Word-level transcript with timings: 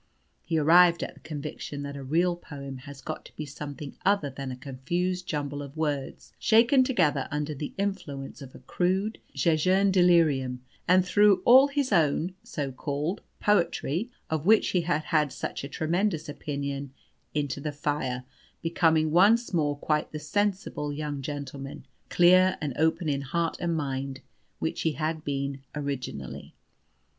He 0.41 0.57
arrived 0.57 1.03
at 1.03 1.13
the 1.13 1.19
conviction 1.19 1.83
that 1.83 1.95
a 1.95 2.03
real 2.03 2.35
poem 2.35 2.77
has 2.89 3.01
got 3.01 3.23
to 3.25 3.35
be 3.35 3.45
something 3.45 3.95
other 4.03 4.31
than 4.31 4.49
a 4.51 4.55
confused 4.55 5.27
jumble 5.27 5.61
of 5.61 5.77
words 5.77 6.33
shaken 6.39 6.83
together 6.83 7.27
under 7.29 7.53
the 7.53 7.75
influence 7.77 8.41
of 8.41 8.55
a 8.55 8.59
crude, 8.65 9.19
jejeune 9.35 9.91
delirium, 9.91 10.63
and 10.87 11.05
threw 11.05 11.43
all 11.45 11.67
his 11.67 11.91
own 11.91 12.33
(so 12.41 12.71
called) 12.71 13.21
poetry, 13.39 14.09
of 14.27 14.43
which 14.43 14.69
he 14.69 14.81
had 14.81 15.03
had 15.03 15.31
such 15.31 15.63
a 15.63 15.69
tremendous 15.69 16.27
opinion, 16.27 16.91
into 17.35 17.61
the 17.61 17.71
fire, 17.71 18.23
becoming 18.63 19.11
once 19.11 19.53
more 19.53 19.77
quite 19.77 20.11
the 20.11 20.17
sensible 20.19 20.91
young 20.91 21.21
gentleman, 21.21 21.85
clear 22.09 22.57
and 22.59 22.73
open 22.75 23.07
in 23.07 23.21
heart 23.21 23.55
and 23.59 23.77
mind, 23.77 24.21
which 24.57 24.81
he 24.81 24.93
had 24.93 25.23
been 25.23 25.61
originally. 25.75 26.55